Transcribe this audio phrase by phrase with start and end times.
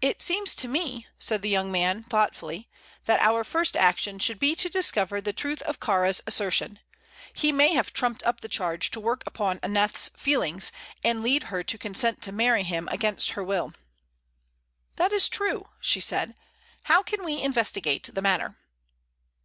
[0.00, 2.68] "It seems to me," said the young man, thoughtfully,
[3.06, 6.78] "that our first action should be to discover the truth of Kāra's assertion.
[7.32, 10.70] He may have trumped up the charge to work upon Aneth's feelings,
[11.02, 13.74] and lead her to consent to marry him against her will."
[14.94, 16.36] "That is true," she said.
[16.84, 18.54] "How can we investigate the matter?"